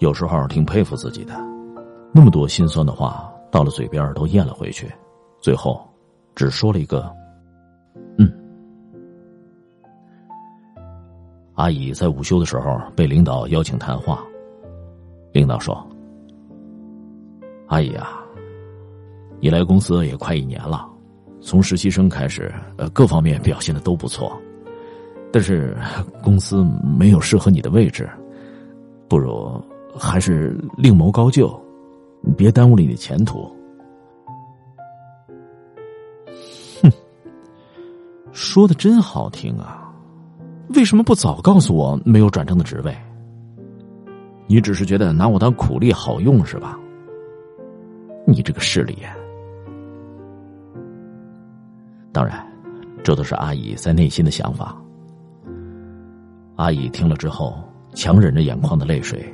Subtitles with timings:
[0.00, 1.34] 有时候挺佩服自己的，
[2.10, 4.90] 那么多心酸的话到了嘴边都咽了回去，
[5.42, 5.86] 最后
[6.34, 7.14] 只说了一个
[8.16, 8.26] “嗯”。
[11.54, 14.24] 阿姨在午休的时候被领导邀请谈话，
[15.32, 15.86] 领导说
[17.68, 18.24] ：“阿姨啊，
[19.38, 20.88] 你来公司也快一年了，
[21.42, 24.34] 从实习生开始，呃，各方面表现的都不错，
[25.30, 25.76] 但是
[26.22, 28.08] 公司没有适合你的位置，
[29.06, 29.62] 不如……”
[29.98, 31.60] 还是另谋高就，
[32.36, 33.50] 别耽误了你的前途。
[36.82, 36.90] 哼，
[38.32, 39.92] 说的真好听啊！
[40.74, 42.96] 为什么不早告诉我没有转正的职位？
[44.46, 46.78] 你只是觉得拿我当苦力好用是吧？
[48.26, 49.10] 你这个势利眼！
[52.12, 52.44] 当然，
[53.02, 54.76] 这都是阿姨在内心的想法。
[56.56, 57.62] 阿姨听了之后，
[57.94, 59.24] 强忍着眼眶的泪水。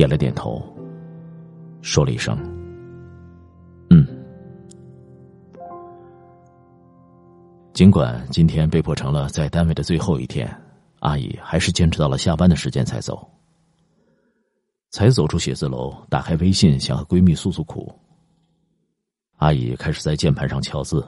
[0.00, 0.62] 点了点头，
[1.82, 2.34] 说了一声
[3.92, 4.06] ：“嗯。”
[7.74, 10.50] 尽管今天被迫成了在单位的最后一天，
[11.00, 13.30] 阿姨还是坚持到了下班的时间才走。
[14.88, 17.94] 才走出写字楼，打开微信想和闺蜜诉诉苦。
[19.36, 21.06] 阿姨开始在键盘上敲字。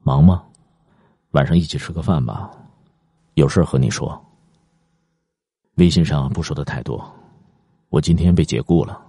[0.00, 0.42] 忙吗？
[1.30, 2.50] 晚上一起吃个饭吧，
[3.34, 4.20] 有事和你说。
[5.76, 7.02] 微信上不说的太多，
[7.88, 9.00] 我今天被解雇了。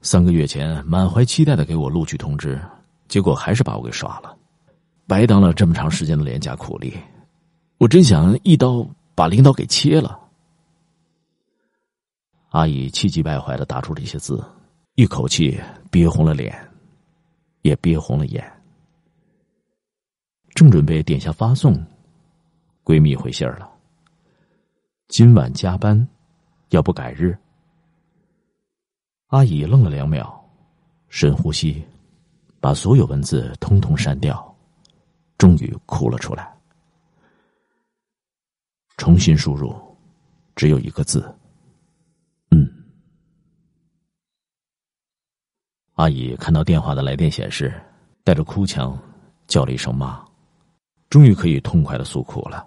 [0.00, 2.60] 三个月前满怀期待的给我录取通知，
[3.08, 4.36] 结果还是把我给耍了，
[5.06, 6.96] 白当了这么长时间的廉价苦力。
[7.78, 10.18] 我真想一刀把领导给切了。
[12.50, 14.44] 阿姨气急败坏的打出这些字，
[14.94, 16.54] 一口气憋红了脸，
[17.62, 18.44] 也憋红了眼。
[20.54, 21.74] 正准备点下发送，
[22.84, 23.68] 闺蜜回信了。
[25.12, 26.08] 今晚加班，
[26.70, 27.36] 要不改日？
[29.26, 30.42] 阿姨愣了两秒，
[31.10, 31.84] 深呼吸，
[32.60, 34.56] 把所有文字通通删掉，
[35.36, 36.50] 终于哭了出来。
[38.96, 39.76] 重新输入，
[40.56, 41.30] 只有一个字：
[42.50, 42.66] 嗯。
[45.92, 47.78] 阿姨看到电话的来电显示，
[48.24, 48.98] 带着哭腔
[49.46, 50.24] 叫了一声“妈”，
[51.10, 52.66] 终于可以痛快的诉苦了。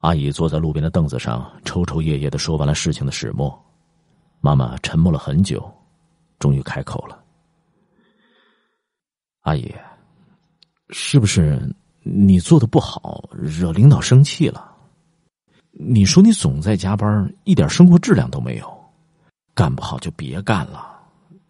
[0.00, 3.56] 阿姨坐在路边的凳子上，抽抽噎噎的说完了事情的始末。
[4.40, 5.70] 妈妈沉默了很久，
[6.38, 7.22] 终于开口了
[9.44, 9.70] ：“阿姨，
[10.88, 11.70] 是不是
[12.02, 14.74] 你做的不好，惹领导生气了？
[15.72, 18.84] 你说你总在加班，一点生活质量都没有，
[19.54, 20.98] 干不好就别干了，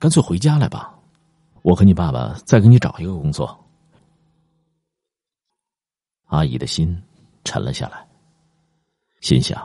[0.00, 0.92] 干脆回家来吧。
[1.62, 3.56] 我和你爸爸再给你找一个工作。”
[6.26, 7.00] 阿姨的心
[7.44, 8.09] 沉了下来。
[9.20, 9.60] 心想：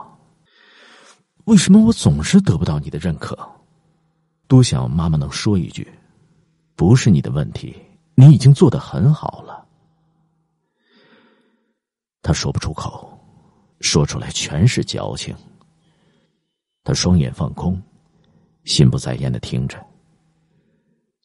[1.46, 3.38] 为什么我总是得不到你的认可？
[4.48, 5.92] 多想妈妈能说一句
[6.76, 7.76] ：“不是你的问题，
[8.14, 9.66] 你已经做的很好了。”
[12.22, 13.18] 他说不出口，
[13.82, 15.36] 说出来全是矫情。
[16.84, 17.82] 他双眼放空，
[18.66, 19.84] 心不在焉的听着，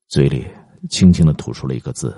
[0.08, 0.46] 嘴里
[0.88, 2.16] 轻轻的吐出了一个字：“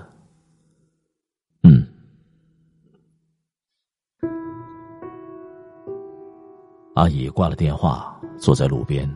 [6.95, 9.09] 阿姨挂了电话，坐在路边。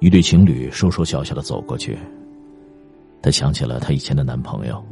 [0.00, 1.96] 一对情侣说说笑笑的走过去。
[3.22, 4.84] 她想起了她以前的男朋友。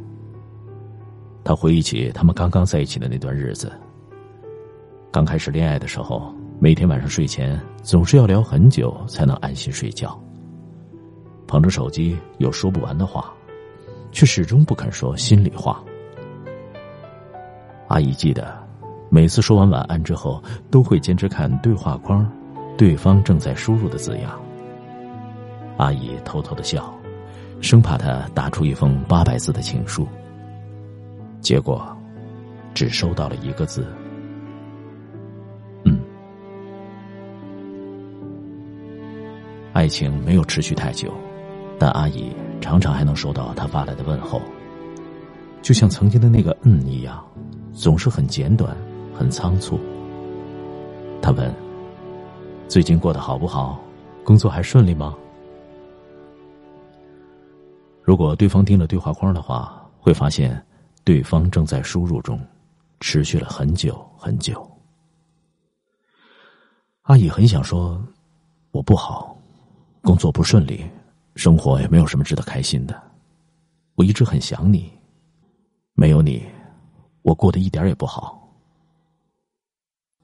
[1.43, 3.69] 她回忆起他们刚刚在一起的那段日子。
[5.11, 10.17] 刚开始恋爱的时候，每天晚上睡前总是要聊很久才能安心睡觉。
[11.45, 13.33] 捧着手机有说不完的话，
[14.13, 15.83] 却始终不肯说心里话。
[17.89, 18.64] 阿姨记得。
[19.09, 22.29] 每次说完晚安之后，都会坚持看对话框，
[22.77, 24.39] 对方正在输入的字样。
[25.77, 26.93] 阿姨偷偷的笑，
[27.61, 30.07] 生怕他打出一封八百字的情书。
[31.39, 31.85] 结果，
[32.73, 33.85] 只收到了一个字
[35.85, 35.99] ：“嗯。”
[39.71, 41.13] 爱情没有持续太久，
[41.77, 44.41] 但阿姨常常还能收到他发来的问候，
[45.61, 47.23] 就像曾经的那个“嗯”一样，
[47.71, 48.75] 总是很简短。
[49.17, 49.79] 很仓促。
[51.21, 51.53] 他问
[52.67, 53.79] ：“最近过得好不好？
[54.23, 55.15] 工作还顺利吗？”
[58.03, 60.63] 如果对方盯了对话框的话，会发现
[61.03, 62.39] 对方正在输入中，
[62.99, 64.69] 持续了很久很久。
[67.03, 67.99] 阿姨很想说
[68.69, 69.35] ：“我不好，
[70.01, 70.85] 工作不顺利，
[71.35, 73.01] 生活也没有什么值得开心的。
[73.95, 74.91] 我一直很想你，
[75.93, 76.45] 没有你，
[77.23, 78.39] 我过得一点也不好。”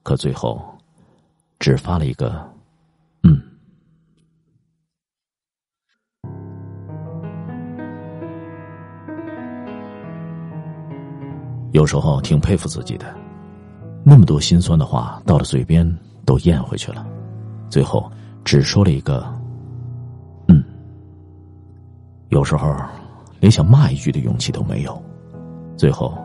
[0.04, 0.62] 可最后
[1.60, 2.50] 只发了一个
[3.24, 3.42] 嗯。
[11.72, 13.16] 有时候挺佩服自己的
[14.04, 15.88] 那么多心酸的话到了嘴边
[16.26, 17.06] 都咽回去了
[17.70, 18.12] 最后
[18.44, 19.24] 只说了一个
[20.48, 20.64] 嗯。
[22.30, 22.76] 有时候
[23.40, 25.02] 连想骂一句的勇气都没有
[25.78, 26.18] 最后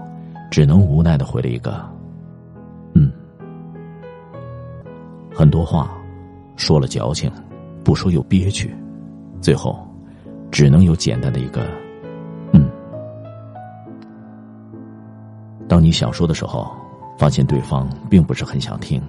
[0.51, 1.96] 只能无奈的回了一个
[5.37, 5.91] 很多话
[6.57, 7.31] 说了矫情，
[7.85, 8.75] 不说又憋屈，
[9.39, 9.87] 最后
[10.51, 11.61] 只能有简单的一个。
[12.55, 12.67] 嗯
[15.69, 16.75] 当你想说的时候，
[17.19, 19.03] 发现对方并不是很想听，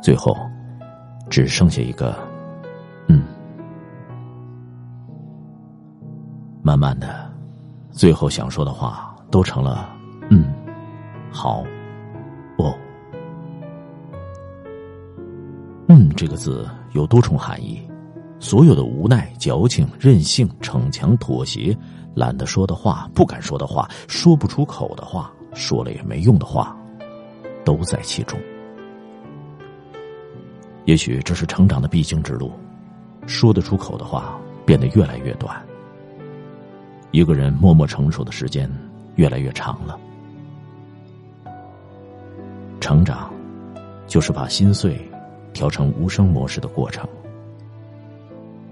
[0.00, 0.36] 最后
[1.28, 2.14] 只剩下一个
[3.10, 3.24] “嗯”。
[6.62, 7.28] 慢慢的，
[7.90, 9.92] 最后想说的话都成了
[10.30, 10.54] “嗯，
[11.32, 11.64] 好，
[16.22, 17.82] 这个字有多重含义，
[18.38, 21.76] 所有的无奈、矫情、任性、逞强、妥协、
[22.14, 25.32] 懒得说的话、不敢说的话、说不出口的话。
[25.52, 26.76] 说了也没用的话，
[27.64, 28.38] 都在其中。
[30.84, 32.52] 也许这是成长的必经之路，
[33.26, 35.60] 说得出口的话变得越来越短，
[37.10, 38.70] 一个人默默成熟的时间
[39.16, 39.98] 越来越长了。
[42.78, 43.28] 成长，
[44.06, 44.96] 就是把心碎
[45.52, 47.06] 调成无声模式的过程。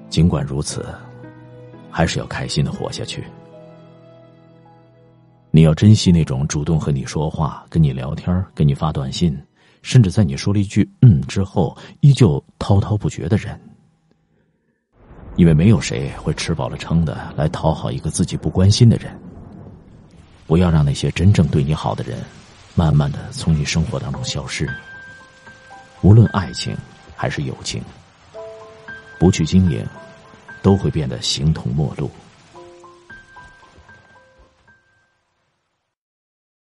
[0.08, 0.86] 尽管如此，
[1.90, 3.24] 还是要开心的活下去。
[5.52, 9.36] 你要珍惜那种主动和你说话、跟你聊天、给你发短信，
[9.82, 13.60] 甚至在你说了一句“嗯”之后，依旧滔滔不绝的人。
[15.36, 19.16] 因为没有谁会吃饱了撑的来讨好一个自己不关心的人。
[20.46, 22.18] 不要让那些真正对你好的人，
[22.74, 24.68] 慢慢的从你生活当中消失。
[26.02, 26.76] 无论爱情
[27.14, 27.82] 还是友情，
[29.18, 29.86] 不去经营，
[30.62, 32.10] 都会变得形同陌路。